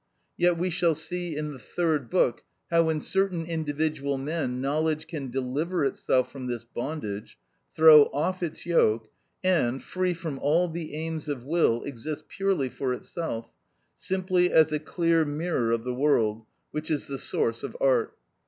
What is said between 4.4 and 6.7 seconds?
knowledge can deliver itself from this